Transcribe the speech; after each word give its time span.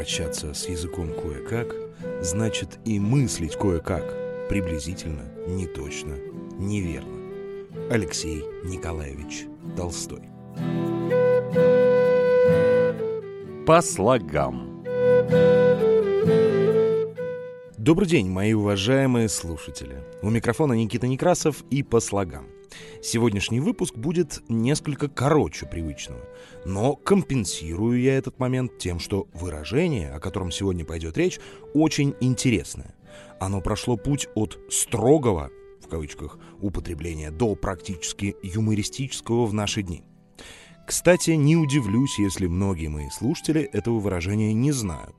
Обращаться 0.00 0.54
с 0.54 0.66
языком 0.66 1.12
кое-как 1.12 1.76
значит 2.22 2.78
и 2.86 2.98
мыслить 2.98 3.54
кое-как, 3.54 4.48
приблизительно, 4.48 5.30
не 5.46 5.66
точно, 5.66 6.14
неверно. 6.58 7.18
Алексей 7.90 8.42
Николаевич 8.64 9.44
Толстой. 9.76 10.22
По 13.66 13.82
слогам. 13.82 14.82
Добрый 17.76 18.08
день, 18.08 18.30
мои 18.30 18.54
уважаемые 18.54 19.28
слушатели. 19.28 19.98
У 20.22 20.30
микрофона 20.30 20.72
Никита 20.72 21.08
Некрасов 21.08 21.62
и 21.70 21.82
по 21.82 22.00
слогам. 22.00 22.46
Сегодняшний 23.02 23.60
выпуск 23.60 23.94
будет 23.94 24.42
несколько 24.48 25.08
короче 25.08 25.66
привычного, 25.66 26.20
но 26.64 26.94
компенсирую 26.94 28.00
я 28.00 28.16
этот 28.16 28.38
момент 28.38 28.78
тем, 28.78 28.98
что 28.98 29.26
выражение, 29.32 30.10
о 30.12 30.20
котором 30.20 30.50
сегодня 30.50 30.84
пойдет 30.84 31.16
речь, 31.16 31.40
очень 31.74 32.14
интересное. 32.20 32.94
Оно 33.40 33.60
прошло 33.60 33.96
путь 33.96 34.28
от 34.34 34.58
строгого, 34.70 35.50
в 35.82 35.88
кавычках, 35.88 36.38
употребления 36.60 37.30
до 37.30 37.54
практически 37.54 38.36
юмористического 38.42 39.46
в 39.46 39.54
наши 39.54 39.82
дни. 39.82 40.04
Кстати, 40.86 41.30
не 41.30 41.56
удивлюсь, 41.56 42.18
если 42.18 42.46
многие 42.46 42.88
мои 42.88 43.08
слушатели 43.10 43.62
этого 43.62 44.00
выражения 44.00 44.52
не 44.52 44.72
знают. 44.72 45.14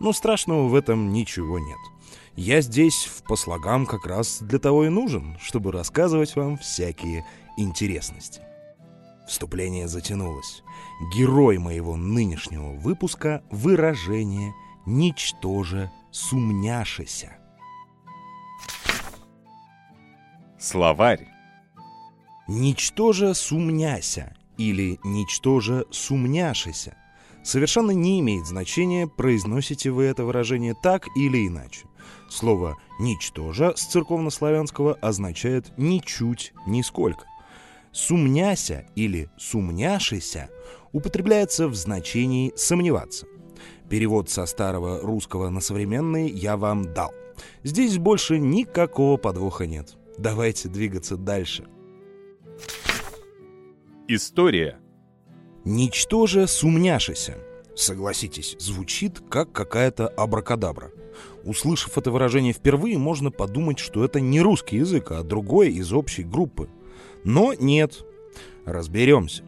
Но 0.00 0.12
страшного 0.12 0.68
в 0.68 0.74
этом 0.74 1.12
ничего 1.12 1.58
нет. 1.58 1.78
Я 2.36 2.60
здесь 2.62 3.04
в 3.04 3.22
по 3.22 3.36
слогам 3.36 3.86
как 3.86 4.06
раз 4.06 4.40
для 4.40 4.58
того 4.58 4.86
и 4.86 4.88
нужен, 4.88 5.36
чтобы 5.40 5.70
рассказывать 5.70 6.34
вам 6.34 6.56
всякие 6.58 7.24
интересности. 7.56 8.42
Вступление 9.26 9.88
затянулось. 9.88 10.62
Герой 11.14 11.58
моего 11.58 11.96
нынешнего 11.96 12.72
выпуска— 12.72 13.42
выражение 13.50 14.52
«ничтоже 14.84 15.90
сумняшися». 16.10 17.36
Словарь. 20.58 21.28
«Ничтоже 22.48 23.34
сумняся» 23.34 24.36
или 24.58 24.98
«ничтоже 25.04 25.86
сумняшися» 25.90 26.96
совершенно 27.44 27.92
не 27.92 28.20
имеет 28.20 28.46
значения, 28.46 29.06
произносите 29.06 29.90
вы 29.90 30.04
это 30.04 30.24
выражение 30.24 30.74
так 30.74 31.06
или 31.16 31.46
иначе. 31.46 31.86
Слово 32.28 32.78
«ничтоже» 32.98 33.74
с 33.76 33.84
церковнославянского 33.86 34.94
означает 34.94 35.72
«ничуть, 35.76 36.52
нисколько». 36.66 37.26
«Сумняся» 37.92 38.86
или 38.96 39.30
«сумняшися» 39.38 40.50
употребляется 40.92 41.68
в 41.68 41.74
значении 41.74 42.52
«сомневаться». 42.56 43.26
Перевод 43.88 44.30
со 44.30 44.46
старого 44.46 45.00
русского 45.00 45.50
на 45.50 45.60
современный 45.60 46.28
я 46.28 46.56
вам 46.56 46.92
дал. 46.92 47.12
Здесь 47.62 47.98
больше 47.98 48.38
никакого 48.38 49.16
подвоха 49.16 49.66
нет. 49.66 49.96
Давайте 50.18 50.68
двигаться 50.68 51.16
дальше. 51.16 51.66
История. 54.08 54.80
«Ничтоже 55.64 56.46
сумняшися». 56.46 57.36
Согласитесь, 57.74 58.56
звучит 58.58 59.20
как 59.28 59.52
какая-то 59.52 60.08
абракадабра. 60.08 60.92
Услышав 61.44 61.98
это 61.98 62.10
выражение 62.10 62.52
впервые, 62.52 62.98
можно 62.98 63.30
подумать, 63.30 63.78
что 63.78 64.04
это 64.04 64.20
не 64.20 64.40
русский 64.40 64.76
язык, 64.76 65.10
а 65.10 65.22
другой 65.22 65.72
из 65.72 65.92
общей 65.92 66.22
группы. 66.22 66.68
Но 67.24 67.52
нет. 67.54 68.04
Разберемся. 68.64 69.42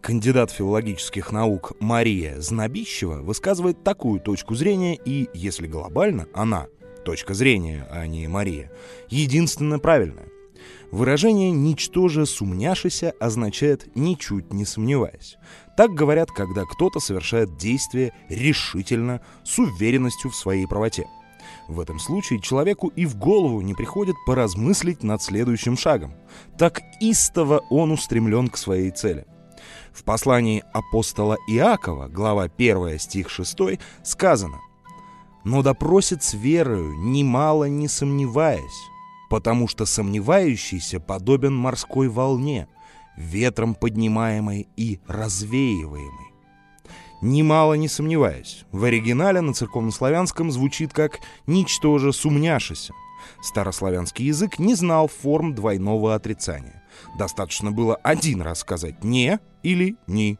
Кандидат 0.00 0.50
филологических 0.50 1.32
наук 1.32 1.72
Мария 1.80 2.40
Знобищева 2.40 3.22
высказывает 3.22 3.82
такую 3.82 4.20
точку 4.20 4.54
зрения, 4.54 4.94
и, 5.04 5.28
если 5.34 5.66
глобально, 5.66 6.26
она, 6.32 6.68
точка 7.04 7.34
зрения, 7.34 7.86
а 7.90 8.06
не 8.06 8.28
Мария, 8.28 8.70
единственно 9.08 9.78
правильная. 9.78 10.28
Выражение 10.92 11.50
«ничтоже 11.50 12.26
сумняшися» 12.26 13.12
означает 13.20 13.88
«ничуть 13.94 14.52
не 14.52 14.64
сомневаясь». 14.64 15.36
Так 15.76 15.92
говорят, 15.92 16.30
когда 16.30 16.64
кто-то 16.64 17.00
совершает 17.00 17.56
действие 17.56 18.12
решительно, 18.28 19.20
с 19.44 19.58
уверенностью 19.58 20.30
в 20.30 20.36
своей 20.36 20.66
правоте. 20.66 21.06
В 21.68 21.80
этом 21.80 21.98
случае 21.98 22.40
человеку 22.40 22.88
и 22.88 23.04
в 23.06 23.16
голову 23.16 23.60
не 23.60 23.74
приходит 23.74 24.16
поразмыслить 24.26 25.02
над 25.02 25.22
следующим 25.22 25.76
шагом. 25.76 26.14
Так 26.56 26.80
истово 27.00 27.62
он 27.70 27.90
устремлен 27.90 28.48
к 28.48 28.56
своей 28.56 28.90
цели. 28.90 29.26
В 29.92 30.04
послании 30.04 30.62
апостола 30.72 31.36
Иакова, 31.48 32.08
глава 32.08 32.48
1, 32.56 32.98
стих 32.98 33.30
6, 33.30 33.80
сказано 34.04 34.60
«Но 35.44 35.62
допросит 35.62 36.22
с 36.22 36.34
верою, 36.34 36.94
немало 36.98 37.64
не 37.64 37.88
сомневаясь, 37.88 38.90
потому 39.30 39.68
что 39.68 39.86
сомневающийся 39.86 41.00
подобен 41.00 41.54
морской 41.54 42.08
волне, 42.08 42.68
ветром 43.16 43.74
поднимаемой 43.74 44.68
и 44.76 45.00
развеиваемой. 45.06 46.32
Немало 47.22 47.74
не 47.74 47.88
сомневаюсь, 47.88 48.64
в 48.72 48.84
оригинале 48.84 49.40
на 49.40 49.54
церковнославянском 49.54 50.50
звучит 50.50 50.92
как 50.92 51.20
«ничтоже 51.46 52.12
сумняшися». 52.12 52.92
Старославянский 53.42 54.26
язык 54.26 54.58
не 54.58 54.74
знал 54.74 55.08
форм 55.08 55.54
двойного 55.54 56.14
отрицания. 56.14 56.82
Достаточно 57.18 57.72
было 57.72 57.96
один 57.96 58.42
раз 58.42 58.60
сказать 58.60 59.02
«не» 59.02 59.40
или 59.62 59.96
«ни». 60.06 60.38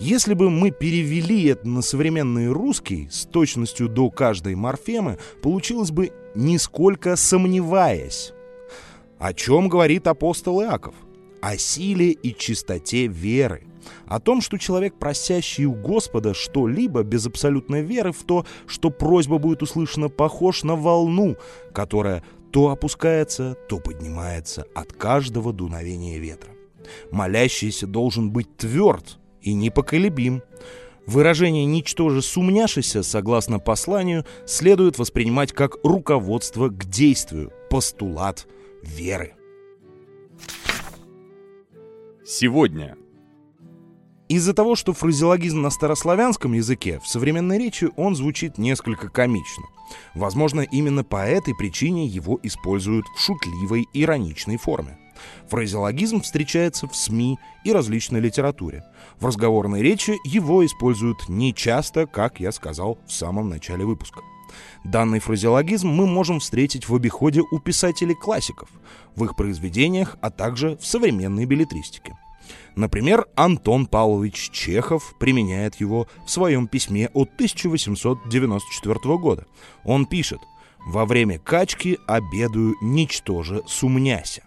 Если 0.00 0.34
бы 0.34 0.50
мы 0.50 0.72
перевели 0.72 1.44
это 1.44 1.68
на 1.68 1.80
современный 1.80 2.48
русский 2.48 3.08
с 3.10 3.26
точностью 3.26 3.88
до 3.88 4.10
каждой 4.10 4.56
морфемы, 4.56 5.18
получилось 5.40 5.92
бы 5.92 6.12
«нисколько 6.34 7.14
сомневаясь». 7.14 8.32
О 9.18 9.32
чем 9.32 9.68
говорит 9.68 10.08
апостол 10.08 10.62
Иаков? 10.62 10.94
О 11.40 11.56
силе 11.56 12.10
и 12.10 12.34
чистоте 12.36 13.06
веры. 13.06 13.62
О 14.06 14.18
том, 14.18 14.40
что 14.40 14.58
человек, 14.58 14.98
просящий 14.98 15.66
у 15.66 15.74
Господа 15.74 16.34
что-либо 16.34 17.02
без 17.02 17.26
абсолютной 17.26 17.82
веры 17.82 18.12
в 18.12 18.24
то, 18.24 18.44
что 18.66 18.90
просьба 18.90 19.38
будет 19.38 19.62
услышана, 19.62 20.08
похож 20.08 20.64
на 20.64 20.74
волну, 20.74 21.36
которая 21.72 22.24
то 22.50 22.70
опускается, 22.70 23.56
то 23.68 23.78
поднимается 23.78 24.66
от 24.74 24.92
каждого 24.92 25.52
дуновения 25.52 26.18
ветра. 26.18 26.50
Молящийся 27.10 27.86
должен 27.86 28.30
быть 28.30 28.56
тверд 28.56 29.18
и 29.44 29.54
непоколебим. 29.54 30.42
Выражение 31.06 31.66
«ничтоже 31.66 32.22
сумняшися», 32.22 33.02
согласно 33.02 33.58
посланию, 33.58 34.24
следует 34.46 34.98
воспринимать 34.98 35.52
как 35.52 35.76
руководство 35.84 36.68
к 36.68 36.84
действию, 36.86 37.52
постулат 37.68 38.48
веры. 38.82 39.34
Сегодня. 42.26 42.96
Из-за 44.30 44.54
того, 44.54 44.74
что 44.74 44.94
фразеологизм 44.94 45.60
на 45.60 45.68
старославянском 45.68 46.54
языке, 46.54 46.98
в 47.04 47.06
современной 47.06 47.58
речи 47.58 47.90
он 47.96 48.16
звучит 48.16 48.56
несколько 48.56 49.10
комично. 49.10 49.64
Возможно, 50.14 50.62
именно 50.62 51.04
по 51.04 51.26
этой 51.26 51.54
причине 51.54 52.06
его 52.06 52.40
используют 52.42 53.04
в 53.14 53.20
шутливой, 53.20 53.86
ироничной 53.92 54.56
форме. 54.56 54.98
Фразеологизм 55.48 56.22
встречается 56.22 56.86
в 56.88 56.94
СМИ 56.94 57.38
и 57.64 57.72
различной 57.72 58.20
литературе. 58.20 58.84
В 59.18 59.26
разговорной 59.26 59.82
речи 59.82 60.14
его 60.24 60.64
используют 60.64 61.28
не 61.28 61.54
часто, 61.54 62.06
как 62.06 62.40
я 62.40 62.52
сказал 62.52 62.98
в 63.06 63.12
самом 63.12 63.48
начале 63.48 63.84
выпуска. 63.84 64.20
Данный 64.84 65.18
фразеологизм 65.18 65.88
мы 65.88 66.06
можем 66.06 66.40
встретить 66.40 66.88
в 66.88 66.94
обиходе 66.94 67.40
у 67.50 67.58
писателей-классиков, 67.58 68.68
в 69.16 69.24
их 69.24 69.36
произведениях, 69.36 70.16
а 70.20 70.30
также 70.30 70.76
в 70.76 70.86
современной 70.86 71.46
билетристике. 71.46 72.16
Например, 72.76 73.26
Антон 73.36 73.86
Павлович 73.86 74.50
Чехов 74.50 75.14
применяет 75.18 75.76
его 75.76 76.06
в 76.26 76.30
своем 76.30 76.66
письме 76.66 77.08
от 77.14 77.32
1894 77.34 78.94
года. 79.16 79.46
Он 79.84 80.06
пишет 80.06 80.40
«Во 80.86 81.06
время 81.06 81.38
качки 81.38 81.98
обедаю 82.06 82.74
ничтоже 82.82 83.62
сумняся». 83.66 84.42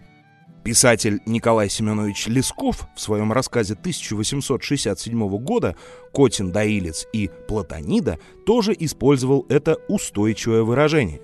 Писатель 0.67 1.21
Николай 1.25 1.69
Семенович 1.69 2.27
Лесков 2.27 2.89
в 2.93 2.99
своем 2.99 3.31
рассказе 3.31 3.73
1867 3.75 5.37
года 5.37 5.77
«Котин 6.13 6.51
доилец» 6.51 7.07
и 7.13 7.29
«Платонида» 7.47 8.19
тоже 8.45 8.75
использовал 8.77 9.45
это 9.47 9.77
устойчивое 9.87 10.63
выражение. 10.63 11.21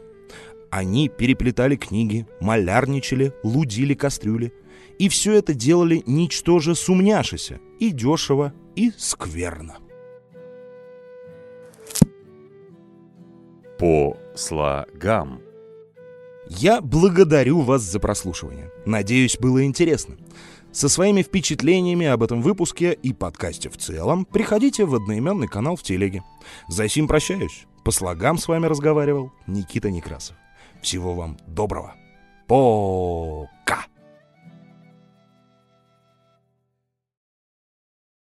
Они 0.72 1.10
переплетали 1.10 1.75
книги, 1.75 2.25
малярничали, 2.40 3.34
лудили 3.44 3.95
кастрюли. 3.95 4.54
И 4.98 5.10
все 5.10 5.34
это 5.34 5.54
делали 5.54 6.04
ничтоже 6.06 6.74
сумняшися, 6.74 7.60
и 7.81 7.92
дешево, 7.92 8.54
и 8.78 8.94
скверно. 8.98 9.75
По 13.78 14.16
слогам. 14.36 15.42
Я 16.50 16.81
благодарю 16.81 17.62
вас 17.62 17.81
за 17.81 18.00
прослушивание. 18.00 18.72
Надеюсь, 18.86 19.38
было 19.40 19.63
интересно. 19.63 20.18
Со 20.72 20.90
своими 20.90 21.22
впечатлениями 21.22 22.07
об 22.07 22.24
этом 22.24 22.42
выпуске 22.42 22.94
и 22.94 23.13
подкасте 23.13 23.69
в 23.69 23.78
целом 23.78 24.25
приходите 24.25 24.86
в 24.86 24.95
одноименный 24.95 25.48
канал 25.48 25.75
в 25.75 25.84
телеге. 25.84 26.24
За 26.68 26.90
сим 26.90 27.07
прощаюсь. 27.07 27.66
По 27.86 27.92
слогам 27.92 28.38
с 28.38 28.48
вами 28.48 28.66
разговаривал 28.66 29.31
Никита 29.45 29.92
Некрасов. 29.92 30.36
Всего 30.81 31.13
вам 31.13 31.38
доброго. 31.48 31.95
Пока! 32.48 33.86